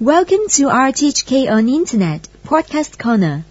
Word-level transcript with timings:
Welcome 0.00 0.46
to 0.50 0.68
RTHK 0.68 1.50
on 1.50 1.68
Internet 1.68 2.28
Podcast 2.44 3.00
Corner. 3.00 3.44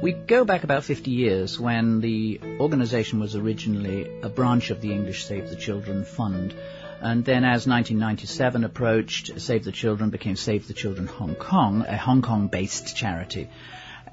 We 0.00 0.12
go 0.12 0.44
back 0.44 0.62
about 0.62 0.84
50 0.84 1.10
years 1.10 1.58
when 1.58 2.00
the 2.00 2.40
organisation 2.60 3.18
was 3.18 3.34
originally 3.34 4.08
a 4.22 4.28
branch 4.28 4.70
of 4.70 4.80
the 4.80 4.92
English 4.92 5.24
Save 5.24 5.50
the 5.50 5.56
Children 5.56 6.04
Fund. 6.04 6.54
And 7.00 7.24
then 7.24 7.44
as 7.44 7.66
1997 7.66 8.64
approached, 8.64 9.40
Save 9.40 9.64
the 9.64 9.72
Children 9.72 10.10
became 10.10 10.36
Save 10.36 10.66
the 10.66 10.74
Children 10.74 11.06
Hong 11.06 11.34
Kong, 11.34 11.84
a 11.86 11.96
Hong 11.96 12.22
Kong-based 12.22 12.96
charity. 12.96 13.48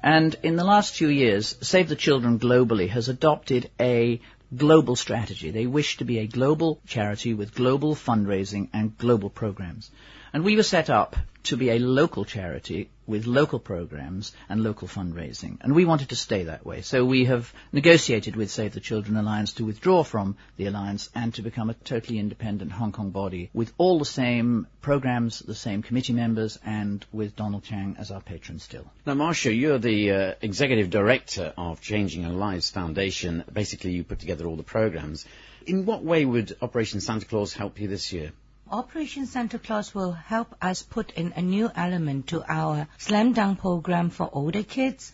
And 0.02 0.36
in 0.42 0.56
the 0.56 0.64
last 0.64 0.94
few 0.94 1.08
years, 1.08 1.56
Save 1.62 1.88
the 1.88 1.96
Children 1.96 2.38
globally 2.38 2.90
has 2.90 3.08
adopted 3.08 3.70
a 3.80 4.20
global 4.54 4.96
strategy. 4.96 5.50
They 5.50 5.66
wish 5.66 5.96
to 5.96 6.04
be 6.04 6.18
a 6.18 6.26
global 6.26 6.80
charity 6.86 7.32
with 7.32 7.54
global 7.54 7.94
fundraising 7.94 8.68
and 8.72 8.96
global 8.98 9.30
programs. 9.30 9.90
And 10.34 10.42
we 10.42 10.56
were 10.56 10.64
set 10.64 10.90
up 10.90 11.14
to 11.44 11.56
be 11.56 11.70
a 11.70 11.78
local 11.78 12.24
charity 12.24 12.90
with 13.06 13.24
local 13.24 13.60
programs 13.60 14.32
and 14.48 14.64
local 14.64 14.88
fundraising. 14.88 15.58
And 15.60 15.76
we 15.76 15.84
wanted 15.84 16.08
to 16.08 16.16
stay 16.16 16.42
that 16.44 16.66
way. 16.66 16.80
So 16.80 17.04
we 17.04 17.26
have 17.26 17.54
negotiated 17.70 18.34
with 18.34 18.50
Save 18.50 18.74
the 18.74 18.80
Children 18.80 19.16
Alliance 19.16 19.52
to 19.52 19.64
withdraw 19.64 20.02
from 20.02 20.36
the 20.56 20.66
alliance 20.66 21.08
and 21.14 21.32
to 21.34 21.42
become 21.42 21.70
a 21.70 21.74
totally 21.74 22.18
independent 22.18 22.72
Hong 22.72 22.90
Kong 22.90 23.10
body 23.10 23.48
with 23.54 23.72
all 23.78 24.00
the 24.00 24.04
same 24.04 24.66
programs, 24.80 25.38
the 25.38 25.54
same 25.54 25.82
committee 25.82 26.14
members, 26.14 26.58
and 26.66 27.06
with 27.12 27.36
Donald 27.36 27.62
Tsang 27.62 27.94
as 27.96 28.10
our 28.10 28.20
patron 28.20 28.58
still. 28.58 28.90
Now, 29.06 29.14
Marcia, 29.14 29.54
you're 29.54 29.78
the 29.78 30.10
uh, 30.10 30.34
executive 30.42 30.90
director 30.90 31.52
of 31.56 31.80
Changing 31.80 32.26
Lives 32.36 32.70
Foundation. 32.70 33.44
Basically, 33.52 33.92
you 33.92 34.02
put 34.02 34.18
together 34.18 34.46
all 34.46 34.56
the 34.56 34.64
programs. 34.64 35.26
In 35.64 35.86
what 35.86 36.02
way 36.02 36.24
would 36.24 36.56
Operation 36.60 37.00
Santa 37.00 37.24
Claus 37.24 37.52
help 37.52 37.78
you 37.78 37.86
this 37.86 38.12
year? 38.12 38.32
Operation 38.70 39.26
Santa 39.26 39.58
Claus 39.58 39.94
will 39.94 40.12
help 40.12 40.56
us 40.62 40.82
put 40.82 41.10
in 41.12 41.34
a 41.36 41.42
new 41.42 41.70
element 41.76 42.28
to 42.28 42.42
our 42.50 42.88
Slam 42.96 43.34
Dunk 43.34 43.60
program 43.60 44.08
for 44.08 44.30
older 44.32 44.62
kids. 44.62 45.12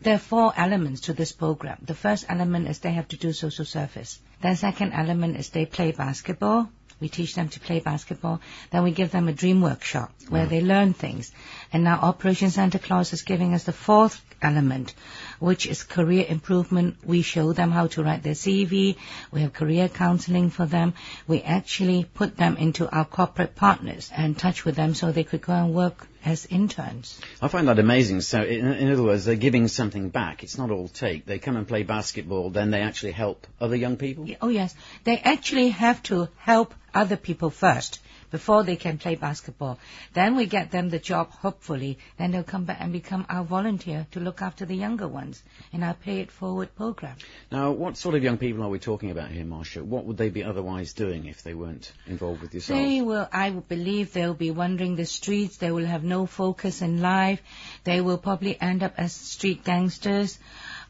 There 0.00 0.14
are 0.14 0.18
four 0.18 0.52
elements 0.56 1.00
to 1.02 1.12
this 1.12 1.32
program. 1.32 1.78
The 1.82 1.96
first 1.96 2.26
element 2.28 2.68
is 2.68 2.78
they 2.78 2.92
have 2.92 3.08
to 3.08 3.16
do 3.16 3.32
social 3.32 3.64
service. 3.64 4.20
The 4.40 4.54
second 4.54 4.92
element 4.92 5.36
is 5.36 5.50
they 5.50 5.66
play 5.66 5.90
basketball. 5.90 6.70
We 7.02 7.08
teach 7.08 7.34
them 7.34 7.48
to 7.48 7.58
play 7.58 7.80
basketball. 7.80 8.40
Then 8.70 8.84
we 8.84 8.92
give 8.92 9.10
them 9.10 9.26
a 9.26 9.32
dream 9.32 9.60
workshop 9.60 10.12
where 10.28 10.46
they 10.46 10.60
learn 10.60 10.92
things. 10.92 11.32
And 11.72 11.82
now 11.82 11.98
Operation 11.98 12.50
Santa 12.50 12.78
Claus 12.78 13.12
is 13.12 13.22
giving 13.22 13.54
us 13.54 13.64
the 13.64 13.72
fourth 13.72 14.24
element, 14.40 14.94
which 15.40 15.66
is 15.66 15.82
career 15.82 16.24
improvement. 16.28 16.98
We 17.04 17.22
show 17.22 17.52
them 17.52 17.72
how 17.72 17.88
to 17.88 18.04
write 18.04 18.22
their 18.22 18.34
CV. 18.34 18.96
We 19.32 19.40
have 19.40 19.52
career 19.52 19.88
counseling 19.88 20.50
for 20.50 20.64
them. 20.64 20.94
We 21.26 21.42
actually 21.42 22.04
put 22.04 22.36
them 22.36 22.56
into 22.56 22.88
our 22.88 23.04
corporate 23.04 23.56
partners 23.56 24.08
and 24.14 24.38
touch 24.38 24.64
with 24.64 24.76
them 24.76 24.94
so 24.94 25.10
they 25.10 25.24
could 25.24 25.42
go 25.42 25.54
and 25.54 25.74
work 25.74 26.06
as 26.24 26.46
interns. 26.46 27.20
I 27.40 27.48
find 27.48 27.68
that 27.68 27.78
amazing. 27.78 28.20
So, 28.20 28.42
in, 28.42 28.66
in, 28.66 28.92
other 28.92 29.02
words, 29.02 29.24
they're 29.24 29.36
giving 29.36 29.68
something 29.68 30.08
back. 30.10 30.42
It's 30.42 30.58
not 30.58 30.70
all 30.70 30.88
take. 30.88 31.26
They 31.26 31.38
come 31.38 31.56
and 31.56 31.66
play 31.66 31.82
basketball, 31.82 32.50
then 32.50 32.70
they 32.70 32.80
actually 32.80 33.12
help 33.12 33.46
other 33.60 33.76
young 33.76 33.96
people? 33.96 34.26
Oh, 34.40 34.48
yes. 34.48 34.74
They 35.04 35.18
actually 35.18 35.70
have 35.70 36.02
to 36.04 36.28
help 36.36 36.74
other 36.94 37.16
people 37.16 37.50
first 37.50 38.00
before 38.32 38.64
they 38.64 38.74
can 38.74 38.98
play 38.98 39.14
basketball. 39.14 39.78
Then 40.14 40.34
we 40.34 40.46
get 40.46 40.72
them 40.72 40.88
the 40.88 40.98
job, 40.98 41.30
hopefully. 41.30 41.98
Then 42.18 42.32
they'll 42.32 42.42
come 42.42 42.64
back 42.64 42.78
and 42.80 42.92
become 42.92 43.26
our 43.28 43.44
volunteer 43.44 44.06
to 44.12 44.20
look 44.20 44.42
after 44.42 44.64
the 44.64 44.74
younger 44.74 45.06
ones 45.06 45.42
in 45.70 45.82
our 45.84 45.94
Pay 45.94 46.20
It 46.20 46.32
Forward 46.32 46.74
program. 46.74 47.16
Now, 47.52 47.70
what 47.70 47.96
sort 47.96 48.14
of 48.16 48.24
young 48.24 48.38
people 48.38 48.64
are 48.64 48.70
we 48.70 48.80
talking 48.80 49.10
about 49.10 49.30
here, 49.30 49.44
Marcia? 49.44 49.84
What 49.84 50.06
would 50.06 50.16
they 50.16 50.30
be 50.30 50.42
otherwise 50.42 50.94
doing 50.94 51.26
if 51.26 51.42
they 51.42 51.54
weren't 51.54 51.92
involved 52.06 52.40
with 52.42 52.54
yourselves? 52.54 52.82
They 52.82 53.02
will, 53.02 53.28
I 53.32 53.50
believe 53.50 54.12
they'll 54.12 54.34
be 54.34 54.50
wandering 54.50 54.96
the 54.96 55.04
streets. 55.04 55.58
They 55.58 55.70
will 55.70 55.86
have 55.86 56.02
no 56.02 56.26
focus 56.26 56.82
in 56.82 57.02
life. 57.02 57.42
They 57.84 58.00
will 58.00 58.18
probably 58.18 58.58
end 58.60 58.82
up 58.82 58.94
as 58.96 59.12
street 59.12 59.62
gangsters. 59.62 60.38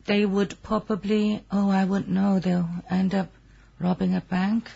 They 0.05 0.25
would 0.25 0.63
probably, 0.63 1.45
oh, 1.51 1.71
I 1.71 1.85
wouldn't 1.85 2.09
know, 2.09 2.39
they'll 2.39 2.69
end 2.89 3.15
up 3.15 3.29
robbing 3.81 4.15
a 4.15 4.21
bank. 4.21 4.71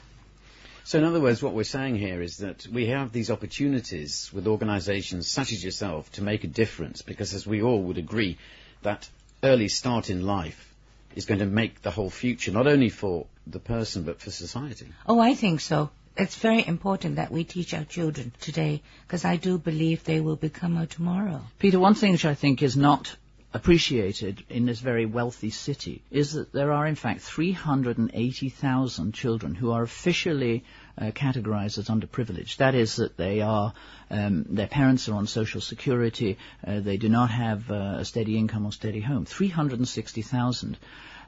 So 0.86 0.98
in 0.98 1.04
other 1.04 1.20
words, 1.20 1.42
what 1.42 1.52
we're 1.52 1.64
saying 1.64 1.96
here 1.96 2.22
is 2.22 2.36
that 2.36 2.64
we 2.72 2.86
have 2.86 3.10
these 3.10 3.28
opportunities 3.28 4.30
with 4.32 4.46
organisations 4.46 5.26
such 5.26 5.50
as 5.50 5.64
yourself 5.64 6.12
to 6.12 6.22
make 6.22 6.44
a 6.44 6.46
difference 6.46 7.02
because 7.02 7.34
as 7.34 7.44
we 7.44 7.60
all 7.60 7.82
would 7.82 7.98
agree, 7.98 8.38
that 8.82 9.08
early 9.42 9.66
start 9.66 10.10
in 10.10 10.24
life 10.24 10.72
is 11.16 11.26
going 11.26 11.40
to 11.40 11.46
make 11.46 11.82
the 11.82 11.90
whole 11.90 12.08
future, 12.08 12.52
not 12.52 12.68
only 12.68 12.88
for 12.88 13.26
the 13.48 13.58
person 13.58 14.04
but 14.04 14.20
for 14.20 14.30
society. 14.30 14.86
Oh, 15.08 15.18
I 15.18 15.34
think 15.34 15.60
so. 15.60 15.90
It's 16.16 16.36
very 16.36 16.64
important 16.64 17.16
that 17.16 17.32
we 17.32 17.42
teach 17.42 17.74
our 17.74 17.84
children 17.84 18.32
today 18.40 18.80
because 19.08 19.24
I 19.24 19.34
do 19.34 19.58
believe 19.58 20.04
they 20.04 20.20
will 20.20 20.36
become 20.36 20.76
our 20.76 20.86
tomorrow. 20.86 21.40
Peter, 21.58 21.80
one 21.80 21.94
thing 21.94 22.12
which 22.12 22.24
I 22.24 22.34
think 22.34 22.62
is 22.62 22.76
not 22.76 23.16
appreciated 23.54 24.44
in 24.48 24.66
this 24.66 24.80
very 24.80 25.06
wealthy 25.06 25.50
city 25.50 26.02
is 26.10 26.32
that 26.32 26.52
there 26.52 26.72
are 26.72 26.86
in 26.86 26.94
fact 26.94 27.20
380,000 27.20 29.12
children 29.14 29.54
who 29.54 29.70
are 29.70 29.82
officially 29.82 30.64
uh, 30.98 31.06
categorized 31.06 31.78
as 31.78 31.88
underprivileged. 31.88 32.56
That 32.56 32.74
is 32.74 32.96
that 32.96 33.16
they 33.16 33.40
are, 33.40 33.72
um, 34.10 34.44
their 34.50 34.66
parents 34.66 35.08
are 35.08 35.14
on 35.14 35.26
social 35.26 35.60
security, 35.60 36.38
uh, 36.66 36.80
they 36.80 36.96
do 36.96 37.08
not 37.08 37.30
have 37.30 37.70
uh, 37.70 37.96
a 37.98 38.04
steady 38.04 38.36
income 38.36 38.66
or 38.66 38.72
steady 38.72 39.00
home. 39.00 39.24
360,000 39.24 40.76